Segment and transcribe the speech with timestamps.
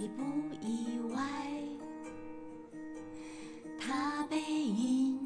[0.00, 0.22] 意不
[0.64, 1.20] 意外？
[3.78, 5.18] 他背影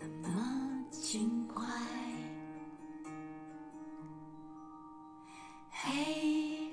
[0.00, 1.64] 那么轻快。
[5.70, 6.72] 嘿，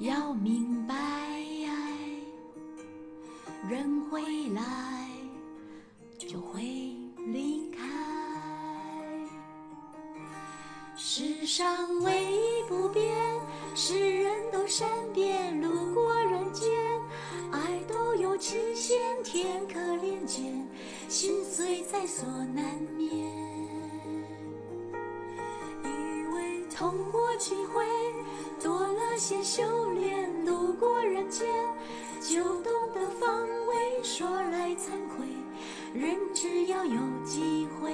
[0.00, 0.96] 要明白，
[3.68, 5.08] 人会来，
[6.18, 6.64] 就会
[7.28, 7.78] 离开。
[10.96, 13.35] 世上唯一不变，
[13.78, 16.66] 是人都善变，路过人间，
[17.52, 20.66] 爱都有期限，天可怜见，
[21.10, 22.64] 心碎在所难
[22.96, 23.10] 免。
[25.84, 27.84] 以为痛过几回，
[28.62, 31.46] 多了些修炼，路过人间，
[32.22, 34.02] 就懂得防卫。
[34.02, 35.26] 说来惭愧，
[35.92, 37.92] 人只要有机会。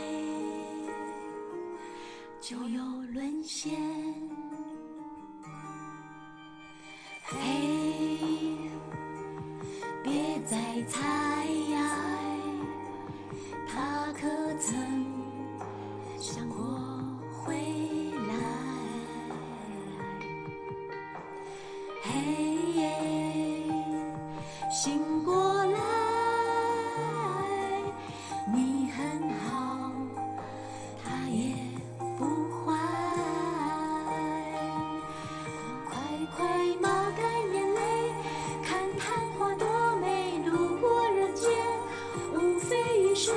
[2.40, 3.72] 就有沦陷。
[24.72, 25.34] 醒过
[25.66, 25.78] 来，
[28.50, 29.92] 你很好，
[31.04, 31.54] 他也。
[32.18, 32.24] 不
[32.64, 32.72] 坏，
[35.90, 35.98] 快
[36.34, 36.46] 快
[36.80, 37.80] 抹干眼泪，
[38.64, 39.04] 看昙
[39.38, 39.66] 花多
[40.00, 41.50] 美，路过人间，
[42.32, 43.36] 无非一瞬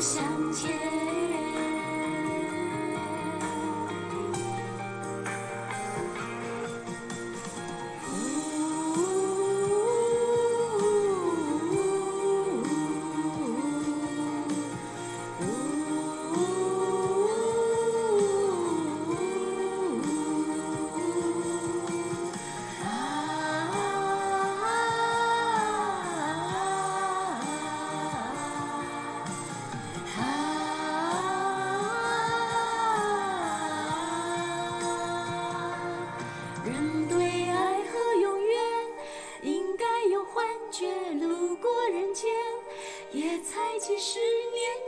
[0.00, 0.89] 向前。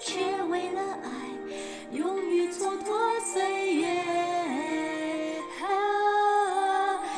[0.01, 1.09] 却为了爱
[1.93, 3.87] 勇于蹉跎岁月。
[5.61, 5.65] 啊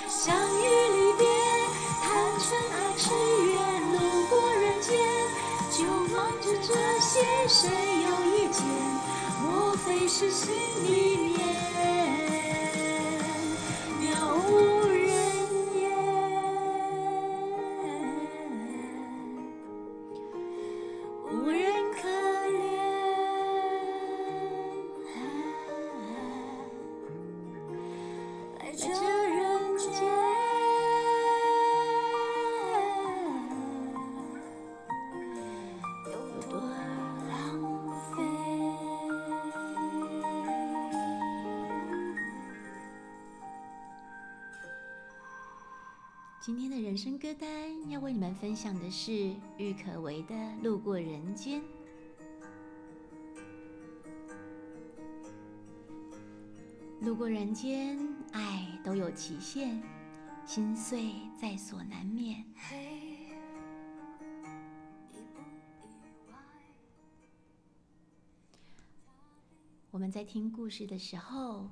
[0.08, 1.26] 相遇离别，
[2.02, 2.04] 贪
[2.38, 3.04] 嗔爱痴
[3.52, 3.56] 缘，
[3.92, 3.96] 路
[4.28, 4.90] 过人间
[5.70, 5.84] 就
[6.14, 7.12] 忙着这些，
[7.48, 7.68] 谁
[8.02, 8.64] 有意见？
[9.42, 10.54] 莫非是心
[10.84, 11.73] 里面？
[46.44, 51.62] 今天的人生歌单要为你们分享的是郁可唯的《路过人间》。
[57.00, 57.98] 路过人间，
[58.32, 59.82] 爱都有期限，
[60.44, 62.44] 心碎在所难免。
[69.90, 71.70] 我们在听故事的时候，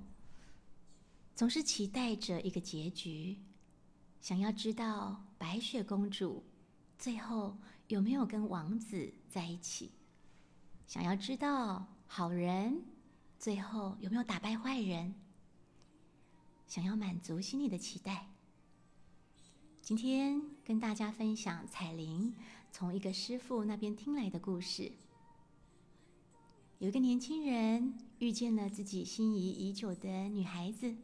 [1.35, 3.37] 总是期待着一个结局，
[4.23, 6.45] 想要知道白雪公主
[6.97, 7.59] 最后
[7.89, 9.91] 有没有跟王子在一起，
[10.87, 12.85] 想要知道好人
[13.37, 15.13] 最后有没有打败坏人，
[16.69, 18.29] 想要满足心里的期待。
[19.81, 22.33] 今天跟大家分享彩铃
[22.71, 24.93] 从一个师傅那边听来的故事。
[26.79, 30.95] 有一个年轻人遇见了自己心仪已久的女孩子，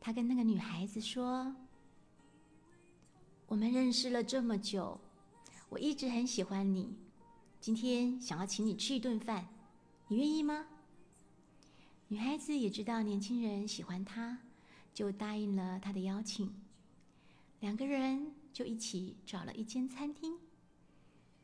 [0.00, 1.54] 他跟那个女孩子说
[3.48, 5.00] ：“我们认识了这么久，
[5.70, 6.94] 我一直很喜欢你，
[7.62, 9.48] 今天想要请你吃一顿饭，
[10.08, 10.66] 你愿意吗？”
[12.08, 14.38] 女孩子也知道年轻人喜欢她，
[14.92, 16.54] 就答应了他的邀请。
[17.60, 20.38] 两个人就一起找了一间餐厅，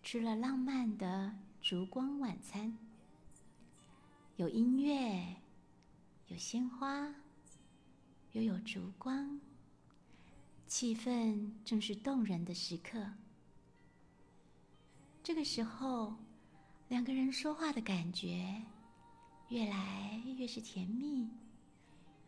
[0.02, 2.76] 吃了浪漫的烛光晚餐，
[4.36, 5.36] 有音乐，
[6.28, 7.14] 有鲜花，
[8.32, 9.40] 又有烛光，
[10.66, 12.98] 气氛正是动人的时刻。
[15.22, 16.14] 这个时候，
[16.88, 18.62] 两个人说话的感觉
[19.48, 21.28] 越来越是甜蜜，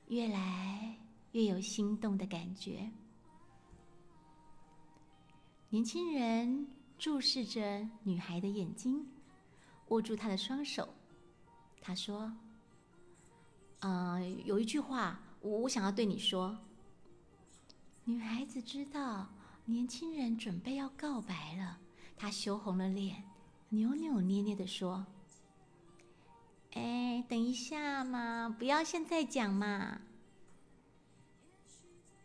[0.08, 0.96] 越来
[1.32, 2.90] 越有心动的感觉。
[5.68, 6.68] 年轻人
[6.98, 9.06] 注视着女孩的眼睛，
[9.88, 10.88] 握住她的双手。
[11.80, 12.32] 他说
[13.80, 16.56] ：“啊，有一句话，我我想要对你说。”
[18.08, 19.26] 女孩子知道
[19.64, 21.76] 年轻人准备要告白了，
[22.16, 23.24] 她羞红了脸，
[23.70, 25.04] 扭扭捏捏的说
[26.74, 30.00] ：“哎，等一下嘛，不要现在讲嘛。”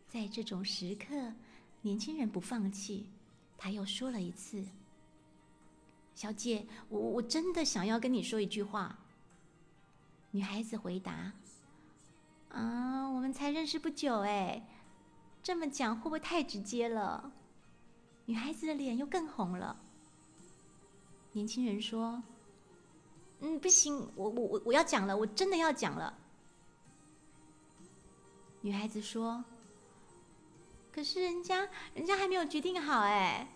[0.08, 1.34] 在这种时刻，
[1.82, 3.10] 年轻人不放弃。
[3.58, 4.64] 他又说了一次
[6.14, 9.00] ：“小姐，我我真的想要跟你说一句话。”
[10.30, 11.34] 女孩子回答
[12.54, 14.64] ：“啊，我们才认识不久，哎，
[15.44, 17.32] 这么讲会不会太直接了？”
[18.26, 19.76] 女孩子的脸又更红了。
[21.34, 22.22] 年轻人说
[23.42, 26.14] ：“嗯，不行，我我我我要讲了，我真的要讲了。”
[28.62, 29.44] 女孩子说。
[30.94, 33.48] 可是人家，人家还没有决定好哎。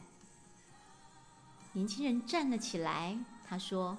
[1.74, 3.98] 年轻人站了起来，他说：“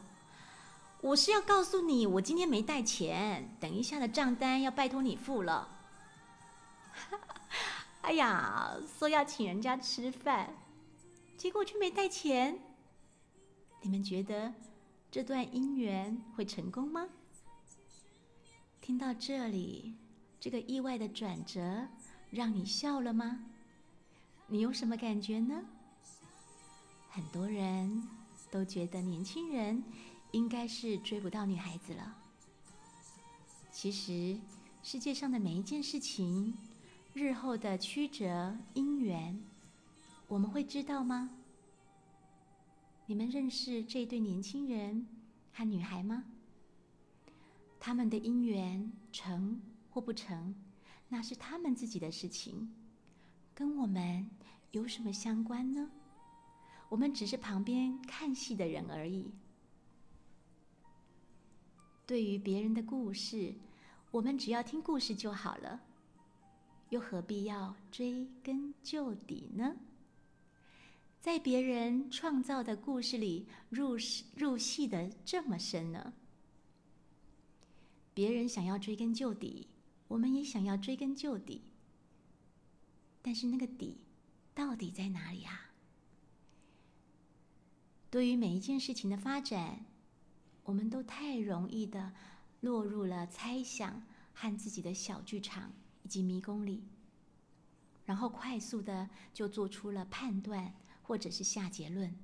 [1.03, 5.69] 我是要告诉你，我今天没带钱，等一下的账单要拜托你付了。
[8.07, 10.55] ”哎呀，说要请人家吃饭，
[11.37, 12.57] 结果却没带钱。
[13.83, 14.55] 你们觉得
[15.11, 17.09] 这段姻缘会成功吗？
[18.81, 19.97] 听到这里，
[20.39, 21.89] 这个意外的转折。
[22.31, 23.45] 让你笑了吗？
[24.47, 25.65] 你有什么感觉呢？
[27.11, 28.09] 很多人
[28.53, 29.83] 都觉得年轻人
[30.31, 32.17] 应该是追不到女孩子了。
[33.73, 34.39] 其实，
[34.85, 36.57] 世界上的每一件事情，
[37.17, 39.43] 日后的曲折姻缘，
[40.29, 41.31] 我们会知道吗？
[43.07, 45.07] 你们认识这对年轻人
[45.51, 46.25] 和女孩吗？
[47.81, 49.59] 他们的姻缘成
[49.89, 50.55] 或不成？
[51.09, 52.71] 那是他们自己的事情，
[53.55, 54.29] 跟我们
[54.73, 55.91] 有什么相关呢？
[56.91, 59.33] 我们只是旁边看戏的人而已。
[62.05, 63.55] 对于别人的故事，
[64.11, 65.81] 我们只要听故事就好了，
[66.91, 69.77] 又何必要追根究底呢？
[71.21, 73.97] 在别人创造的故事里入
[74.37, 76.13] 入戏的这么深呢？
[78.15, 79.69] 别人想要追根究底。
[80.09, 81.63] 我们也想要追根究底，
[83.23, 83.99] 但是那个底
[84.55, 85.73] 到底在哪里啊？
[88.09, 89.85] 对于每一件事情的发展，
[90.63, 92.13] 我们都太容易的
[92.61, 94.01] 落入了猜想
[94.33, 95.73] 和自己的小剧场
[96.07, 96.85] 以及迷宫里，
[98.05, 100.73] 然后快速的就做出了判断
[101.03, 102.17] 或者是下结论，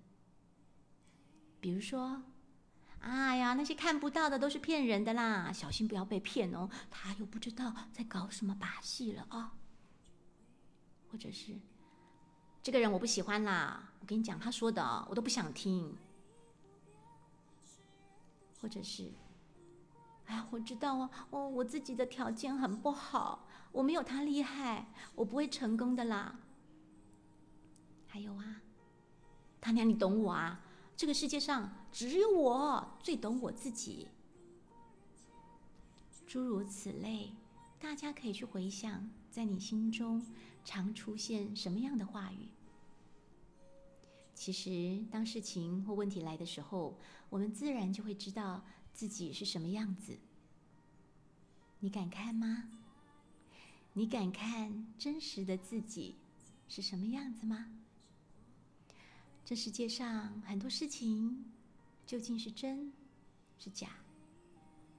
[1.60, 2.22] 比如说。
[3.00, 6.70] 哎呀，那些看不到的都是骗人的啦，小心不要被骗哦。
[6.88, 9.54] 他又不知道在搞什么把戏了啊。
[11.10, 11.58] 或者是，
[12.62, 15.96] 这个人我不喜欢啦，我跟你讲，他说的我都不想听。
[18.60, 19.10] 或者是，
[20.26, 26.38] 哎，我知道啊，我我自己的条件很不好，我没有他厉害，我不会成功的啦。
[28.06, 28.62] 还有啊，
[29.60, 30.64] 他娘，你懂我啊。
[30.94, 34.08] 这个世界上只有我最懂我自己，
[36.26, 37.32] 诸如此类，
[37.80, 40.24] 大家可以去回想，在你心中
[40.64, 42.48] 常出现什么样的话语。
[44.34, 46.98] 其实，当事情或问题来的时候，
[47.30, 48.62] 我们自然就会知道
[48.92, 50.18] 自己是什么样子。
[51.80, 52.68] 你敢看吗？
[53.94, 56.16] 你敢看真实的自己
[56.68, 57.68] 是什么样子吗？
[59.44, 61.44] 这世界上很多事情，
[62.06, 62.92] 究竟是真
[63.58, 63.88] 是假，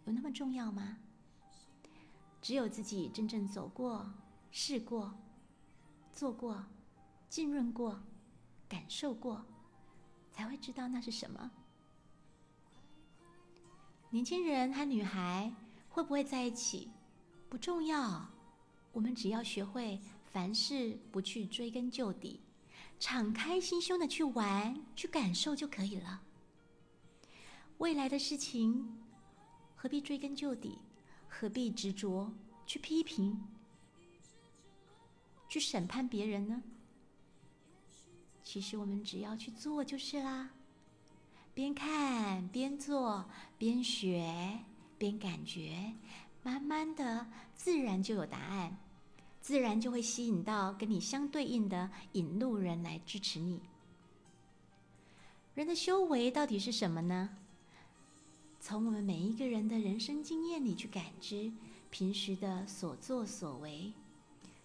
[0.06, 0.98] 有那么重要吗？
[2.42, 4.14] 只有自己真正走过、
[4.52, 5.18] 试过、
[6.12, 6.66] 做过、
[7.30, 8.04] 浸润过、
[8.68, 9.46] 感受过，
[10.32, 11.50] 才会知道那是什么。
[14.14, 15.52] 年轻人和女孩
[15.90, 16.88] 会不会在一起，
[17.50, 18.30] 不重要，
[18.92, 20.00] 我们只要学会
[20.32, 22.40] 凡事不去追根究底。
[23.00, 26.22] 敞开心胸的去玩、去感受就可以了。
[27.80, 28.96] 未来的事情，
[29.76, 30.78] 何必追根究底？
[31.28, 32.32] 何必执着
[32.68, 33.42] 去批评、
[35.50, 36.62] 去审判别人呢？
[38.44, 40.52] 其实我们只要去做就是啦。
[41.54, 43.26] 边看边做，
[43.60, 44.60] 边学
[44.98, 45.94] 边感觉，
[46.42, 48.78] 慢慢的，自然就有答案，
[49.40, 53.62] 自然就会吸引到跟你相对应的引路人来支持你。
[55.54, 57.30] 人的修为到底是什么呢？
[58.60, 61.52] 从我们每一个人的人生经验里去感知，
[61.92, 63.94] 平时的所作所为，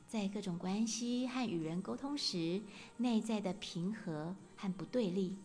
[0.07, 2.63] 在各种关系和与人沟通时，
[2.97, 5.37] 内在的平和和不对立。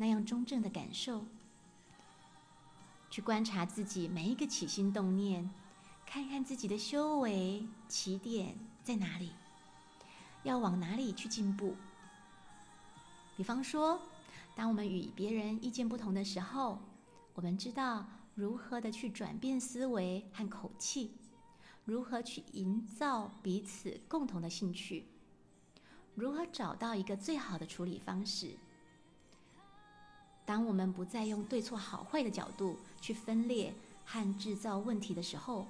[0.00, 1.26] 那样中正的感受，
[3.10, 5.50] 去观察自己每一个起心动念，
[6.06, 9.32] 看看自己的修为起点在哪里，
[10.44, 11.74] 要往哪里去进步。
[13.36, 14.00] 比方说，
[14.54, 16.80] 当我们与别人意见不同的时候，
[17.34, 21.16] 我们知道如何的去转变思维和口气，
[21.84, 25.06] 如何去营造彼此共同的兴趣，
[26.14, 28.56] 如何找到一个最好的处理方式。
[30.48, 33.70] 当我们不再用对错好坏的角度去分裂
[34.06, 35.66] 和制造问题的时候，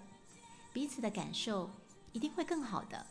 [0.72, 1.68] 彼此的感受
[2.12, 3.04] 一定会更好的。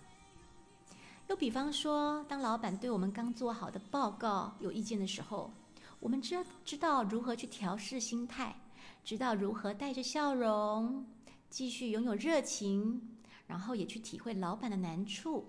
[1.28, 5.52] 又比方说，当老板对我们刚做好的报告有意见的时候，
[6.00, 8.56] 我们知知道如何去调试心态，
[9.04, 11.06] 知道如何带着笑容
[11.50, 13.02] 继续拥有热情，
[13.46, 15.44] 然后也去体会老板的难处，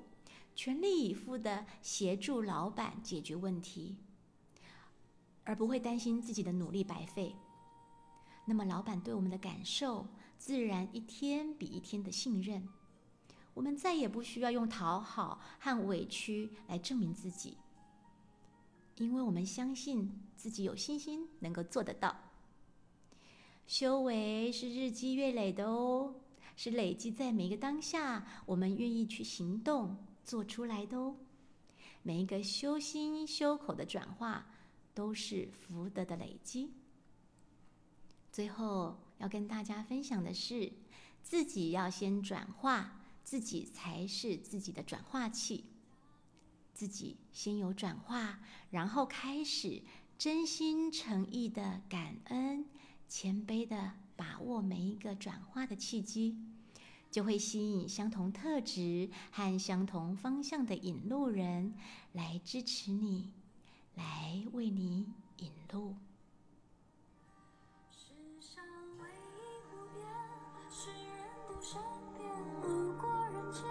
[0.57, 3.95] 全力以赴的协助老板解决问题。
[5.49, 7.35] 而不会担心自己的努力白费，
[8.45, 12.69] 那么老板对我们的感受自然一天比一天的信任，
[13.55, 17.57] 我们再也不需要用讨好和委屈来证明自己，
[18.97, 22.15] 因为我们相信自己有信心能够做得到。
[23.67, 26.15] 修为是日积月累的哦，
[26.57, 31.17] 是累积在每一个当下，我们愿意去行动做出来的哦。
[32.03, 34.47] 每一个修心修口的转化。
[34.99, 36.73] 都是福德的累积。
[38.33, 40.73] 最后要跟大家分享的是，
[41.23, 45.67] 自己要先转化，自己才是自己的转化器。
[46.75, 48.41] 自己先有转化，
[48.71, 49.83] 然后开始
[50.19, 52.67] 真心诚意的感恩、
[53.09, 56.37] 谦卑的把握每一个转化的契机，
[57.09, 61.77] 就会吸引相同特质和相同方向的引路人
[62.15, 63.31] 来支持你。
[63.99, 65.97] 来为你引路。
[67.91, 68.65] 世上
[69.01, 69.39] 唯一
[69.69, 70.07] 不变，
[70.71, 71.03] 是人
[71.49, 71.83] 的善
[72.17, 72.23] 变。
[72.63, 73.65] 路过人间，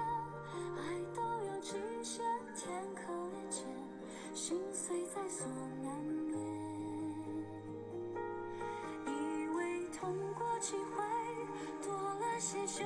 [0.76, 0.80] 爱
[1.16, 1.72] 都有极
[2.04, 2.22] 限，
[2.58, 3.66] 天可怜见，
[4.36, 5.48] 心碎在所
[5.82, 6.38] 难免。
[9.06, 11.02] 以为痛过几回，
[11.82, 12.84] 多了些修